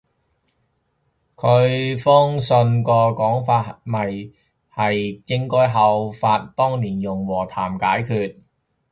[1.35, 4.31] 佢封信個講法咪
[4.73, 8.39] 係應該效法當年用和談解決